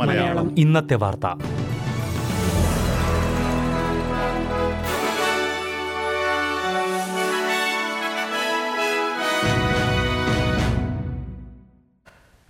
[0.00, 0.58] മലയാളം.
[0.58, 1.26] ഇന്നത്തെ വാർത്ത.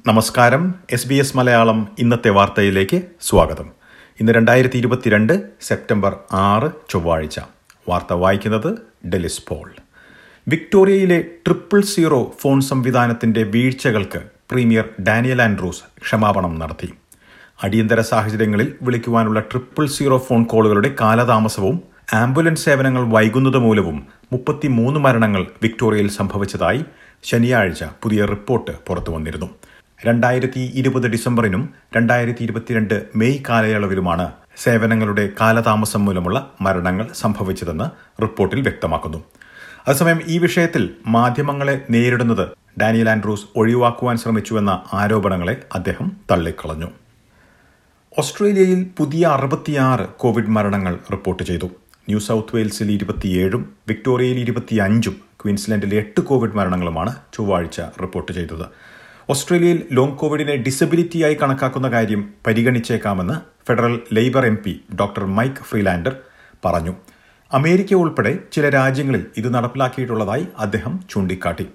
[0.06, 0.74] നമസ്കാരം.
[0.90, 3.70] എസ് ബി എസ് മലയാളം ഇന്നത്തെ വാർത്തയിലേക്ക് സ്വാഗതം.
[4.20, 7.40] ഇന്ന് രണ്ടായിരത്തി ഇരുപത്തിരണ്ട് സെപ്റ്റംബർ ആറ് ചൊവ്വാഴ്ച.
[7.88, 8.78] വാർത്ത വായിക്കുന്നത്
[9.08, 9.74] ഡെലിസ് പോൾ.
[10.46, 14.18] വിക്ടോറിയയിലെ ട്രിപ്പിൾ സീറോ ഫോൺ സംവിധാനത്തിന്റെ വീഴ്ചകൾക്ക്
[14.50, 16.88] പ്രീമിയർ ഡാനിയൽ ആൻഡ്രൂസ് ക്ഷമാപണം നടത്തി.
[17.64, 21.76] അടിയന്തര സാഹചര്യങ്ങളിൽ വിളിക്കുവാനുള്ള ട്രിപ്പിൾ സീറോ ഫോൺ കോളുകളുടെ കാലതാമസവും
[22.20, 23.98] ആംബുലൻസ് സേവനങ്ങൾ വൈകുന്നത് മൂലവും
[24.32, 26.82] മുപ്പത്തിമൂന്ന് മരണങ്ങൾ വിക്ടോറിയയിൽ സംഭവിച്ചതായി
[27.22, 29.48] ശനിയാഴ്ച പുതിയ റിപ്പോർട്ട് പുറത്തുവന്നിരുന്നു
[30.06, 31.62] രണ്ടായിരത്തി ഇരുപത് ഡിസംബറിനും
[31.96, 34.26] രണ്ടായിരത്തി ഇരുപത്തിരണ്ട് മെയ് കാലയളവിലുമാണ്
[34.64, 37.86] സേവനങ്ങളുടെ കാലതാമസം മൂലമുള്ള മരണങ്ങൾ സംഭവിച്ചതെന്ന്
[38.22, 39.20] റിപ്പോർട്ടിൽ വ്യക്തമാക്കുന്നു.
[39.86, 42.48] അതേസമയം ഈ വിഷയത്തിൽ മാധ്യമങ്ങളെ നേരിടുന്നത്
[42.80, 46.86] ഡാനിയൽ ആൻഡ്രൂസ് ഒഴിവാക്കുവാൻ ശ്രമിച്ചുവെന്ന ആരോപണങ്ങളെ അദ്ദേഹം തള്ളിക്കളഞ്ഞു.
[48.18, 51.66] ഓസ്ട്രേലിയയിൽ പുതിയ അറുപത്തിയാറ് കോവിഡ് മരണങ്ങൾ റിപ്പോർട്ട് ചെയ്തു.
[52.08, 58.66] ന്യൂ സൗത്ത് വെയിൽസിൽ ഇരുപത്തിയേഴും വിക്ടോറിയയിൽ ഇരുപത്തിയഞ്ചും ക്വീൻസ്ലൻഡിൽ എട്ട് കോവിഡ് മരണങ്ങളുമാണ് ചൊവ്വാഴ്ച റിപ്പോർട്ട് ചെയ്തത്.
[59.30, 64.58] ഓസ്ട്രേലിയയിൽ ലോങ് കോവിഡിനെ ഡിസബിലിറ്റിയായി കണക്കാക്കുന്ന കാര്യം പരിഗണിച്ചേക്കാമെന്ന് federal labour M
[65.00, 66.16] doctor Mike Freelander
[66.64, 66.94] പറഞ്ഞു.
[67.52, 71.66] അമേരിക്ക ഉൾപ്പെടെ ചില രാജ്യങ്ങളിൽ ഇത് നടപ്പിലാക്കിയിട്ടുള്ളതായി അദ്ദേഹം ചൂണ്ടിക്കാട്ടി.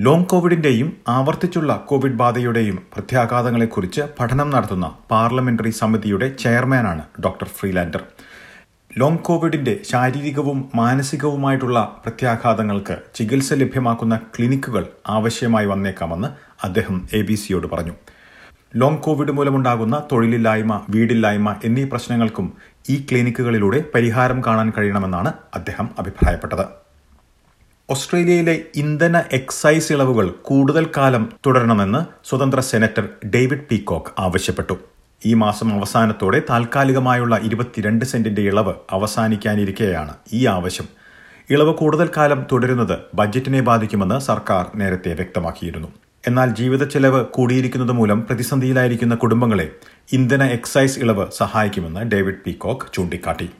[0.00, 8.02] ലോങ് കോവിഡിന്റെയും ആവർത്തിച്ചുള്ള കോവിഡ് ബാധയുടെയും പ്രത്യാഘാതങ്ങളെക്കുറിച്ച് പഠനം നടത്തുന്ന പാർലമെന്ററി സമിതിയുടെ ചെയർമാനാണ് ഡോക്ടർ ഫ്രീലാൻഡർ.
[8.98, 16.28] ലോങ് കോവിഡിന്റെ ശാരീരികവും മാനസികവുമായിട്ടുള്ള പ്രത്യാഘാതങ്ങൾക്ക് ചികിത്സ ലഭ്യമാക്കുന്ന ക്ലിനിക്കുകൾ ആവശ്യമായി വന്നേക്കാമെന്ന്
[16.64, 17.92] അദ്ദേഹം എ ബി സിയോട് പറഞ്ഞു.
[18.76, 22.52] ലോങ് കോവിഡ് മൂലമുണ്ടാകുന്ന തൊഴിലില്ലായ്മ വീടില്ലായ്മ എന്നീ പ്രശ്നങ്ങൾക്കും
[22.88, 26.64] ഈ ക്ലിനിക്കുകളിലൂടെ പരിഹാരം കാണാൻ കഴിയണമെന്നാണ് അദ്ദേഹം അഭിപ്രായപ്പെട്ടത്.
[27.90, 34.78] ഓസ്ട്രേലിയയിലെ ഇന്ധന എക്സൈസ് ഇളവുകൾ കൂടുതൽ കാലം തുടരണമെന്ന് സ്വതന്ത്ര സെനറ്റർ ഡേവിഡ് പീകോക്ക് ആവശ്യപ്പെട്ടു.
[35.26, 40.88] ഈ മാസം അവസാനത്തോടെ താൽക്കാലികമായുള്ള ഇരുപത്തിരണ്ട് സെന്റിന്റെ ഇളവ് അവസാനിക്കാനിരിക്കെയാണ് ഈ ആവശ്യം.
[41.50, 45.88] ഇളവ് കൂടുതൽ കാലം തുടരുന്നത് ബജറ്റിനെ ബാധിക്കുമെന്ന് സർക്കാർ നേരത്തെ വ്യക്തമാക്കിയിരുന്നു.
[46.26, 49.70] എന്നാൽ ജീവിത ചെലവ് കൂടിയിരിക്കുന്നത് മൂലം പ്രതിസന്ധിയിലായിരിക്കുന്ന കുടുംബങ്ങളെ
[50.12, 53.50] ഇന്ധന എക്സൈസ് ഇളവ് സഹായിക്കുമെന്ന് ഡേവിഡ് പീകോക്ക് ചൂണ്ടിക്കാട്ടി.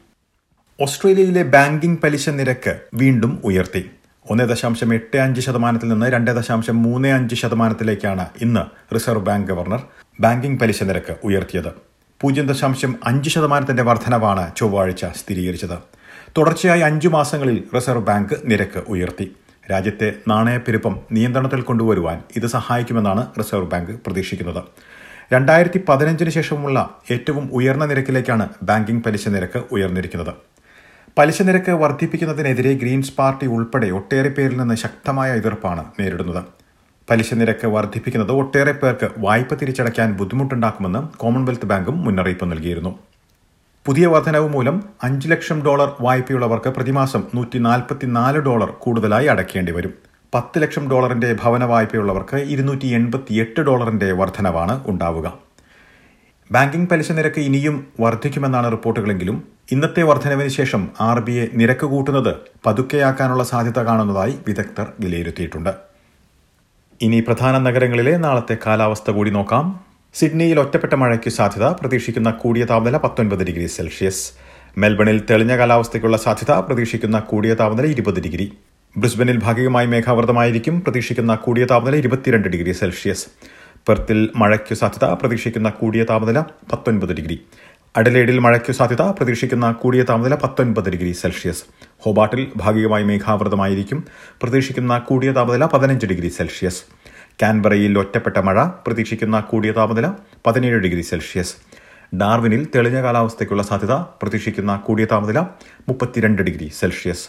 [0.81, 3.91] ഓസ്ട്രേലിയയിലെ ബാങ്കിംഗ് പലിശ നിരക്ക് വീണ്ടും ഉയർത്തി.
[4.31, 9.83] ഒന്ന് ദശാംശം എട്ട് അഞ്ച് ശതമാനത്തിൽ നിന്ന് രണ്ട് ദശാംശം മൂന്ന് അഞ്ച് ശതമാനത്തിലേക്കാണ് ഇന്ന് റിസർവ് ബാങ്ക് ഗവർണർ
[10.21, 11.73] ബാങ്കിംഗ് പലിശ നിരക്ക് ഉയർത്തിയത്.
[12.21, 15.79] പൂജ്യം ദശാംശം അഞ്ച് ശതമാനത്തിന്റെ വർധനവാണ് ചൊവ്വാഴ്ച സ്ഥിരീകരിച്ചത്.
[16.39, 19.33] തുടർച്ചയായി അഞ്ചു മാസങ്ങളിൽ റിസർവ് ബാങ്ക് നിരക്ക് ഉയർത്തി.
[19.71, 24.63] രാജ്യത്തെ നാണയപ്പെരുപ്പം നിയന്ത്രണത്തിൽ കൊണ്ടുവരുവാൻ ഇത് സഹായിക്കുമെന്നാണ് റിസർവ് ബാങ്ക് പ്രതീക്ഷിക്കുന്നത്.
[25.33, 26.79] രണ്ടായിരത്തി പതിനഞ്ചിന് ശേഷമുള്ള
[27.11, 30.33] ഏറ്റവും ഉയർന്ന നിരക്കിലേക്കാണ് ബാങ്കിംഗ് പലിശ നിരക്ക് ഉയർന്നിരിക്കുന്നത്.
[31.19, 36.43] പലിശ നിരക്ക് വർദ്ധിപ്പിക്കുന്നതിനെതിരെ ഗ്രീൻസ് പാർട്ടി ഉൾപ്പെടെ ഒട്ടേറെ പേരിൽ നിന്ന് ശക്തമായ എതിർപ്പാണ് നേരിടുന്നത്.
[37.11, 42.93] പലിശ നിരക്ക് വർദ്ധിപ്പിക്കുന്നത് ഒട്ടേറെ പേർക്ക് വായ്പ തിരിച്ചടയ്ക്കാൻ ബുദ്ധിമുട്ടുണ്ടാക്കുമെന്ന് കോമൺവെൽത്ത് ബാങ്കും മുന്നറിയിപ്പ് നൽകിയിരുന്നു.
[43.87, 49.93] പുതിയ വർധനവ് മൂലം അഞ്ച് ലക്ഷം ഡോളർ വായ്പയുള്ളവർക്ക് പ്രതിമാസം നൂറ്റി നാൽപ്പത്തിനാല് ഡോളർ കൂടുതലായി അടയ്ക്കേണ്ടി വരും.
[50.35, 55.33] പത്ത് ലക്ഷം ഡോളറിന്റെ ഭവന വായ്പയുള്ളവർക്ക് ഇരുന്നൂറ്റി എൺപത്തിയെട്ട് ഡോളറിന്റെ വർധനവാണ് ഉണ്ടാവുക.
[56.53, 59.37] ബാങ്കിംഗ് പലിശ നിരക്ക് ഇനിയും വർദ്ധിക്കുമെന്നാണ് റിപ്പോർട്ടുകളെങ്കിലും
[59.73, 62.33] ഇന്നത്തെ വർധനവിന് ശേഷം ആർ ബി ഐ നിരക്ക് കൂട്ടുന്നത്
[62.67, 65.73] പതുക്കെയാക്കാനുള്ള സാധ്യത കാണുന്നതായി വിദഗ്ധർ വിലയിരുത്തിയിട്ടുണ്ട്.
[67.01, 69.67] ഇനി പ്രധാന നഗരങ്ങളിലെ നാളത്തെ കാലാവസ്ഥ കൂടി നോക്കാം.
[70.15, 71.65] സിഡ്നിയിൽ ഒറ്റപ്പെട്ട മഴയ്ക്ക് സാധ്യത.
[71.65, 74.33] പ്രതീക്ഷിക്കുന്ന കൂടിയ താപനില പത്തൊൻപത് ഡിഗ്രി സെൽഷ്യസ്.
[74.79, 76.55] മെൽബണിൽ തെളിഞ്ഞ കാലാവസ്ഥയ്ക്കുള്ള സാധ്യത.
[76.55, 78.53] പ്രതീക്ഷിക്കുന്ന കൂടിയ താപനില ഇരുപത് ഡിഗ്രി.
[78.97, 80.81] ബ്രിസ്ബനിൽ ഭാഗികമായി മേഘാവൃതമായിരിക്കും.
[80.81, 83.27] പ്രതീക്ഷിക്കുന്ന കൂടിയ താപനില ഇരുപത്തിരണ്ട് ഡിഗ്രി സെൽഷ്യസ്.
[83.89, 85.09] പെർത്തിൽ മഴയ്ക്ക് സാധ്യത.
[85.09, 87.41] പ്രതീക്ഷിക്കുന്ന കൂടിയ താപനില പത്തൊൻപത് ഡിഗ്രി.
[87.97, 89.03] അഡലേഡിൽ മഴയ്ക്ക് സാധ്യത.
[89.03, 91.65] പ്രതീക്ഷിക്കുന്ന കൂടിയ താപനില പത്തൊൻപത് ഡിഗ്രി സെൽഷ്യസ്.
[91.99, 94.05] ഹോബാട്ടിൽ ഭാഗികമായി മേഘാവൃതമായിരിക്കും.
[94.43, 96.83] പ്രതീക്ഷിക്കുന്ന കൂടിയ താപനില പതിനഞ്ച് ഡിഗ്രി സെൽഷ്യസ്.
[97.43, 100.09] കാൻബറയിൽ ഒറ്റപ്പെട്ട മഴ പ്രതീക്ഷിക്കുന്ന കൂടിയ താപനില
[100.47, 101.55] പതിനേഴ് ഡിഗ്രി സെൽഷ്യസ്.
[102.15, 105.41] ഡാർവിനിൽ തെളിഞ്ഞ കാലാവസ്ഥയ്ക്കുള്ള സാധ്യത പ്രതീക്ഷിക്കുന്ന കൂടിയ താപനില
[105.89, 107.29] മുപ്പത്തിരണ്ട് ഡിഗ്രി സെൽഷ്യസ്.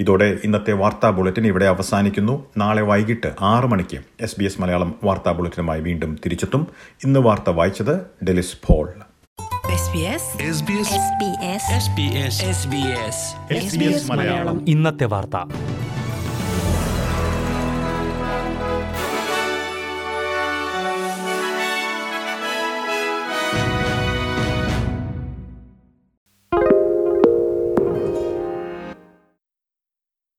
[0.00, 2.46] ഇതോടെ ഇന്നത്തെ വാർത്താ ബുള്ളറ്റിൻ ഇവിടെ അവസാനിക്കുന്നു.
[2.56, 6.66] നാളെ വൈകിട്ട് ആറ് മണിക്ക് എസ് ബി എസ് മലയാളം വാർത്താ ബുള്ളറ്റിനുമായി വീണ്ടും തിരിച്ചെത്തും.
[7.04, 8.88] ഇന്ന് വാർത്ത വായിച്ചത് ഡെലിസ് ഫോൾ
[14.66, 15.36] ഇന്നത്തെ വാർത്ത.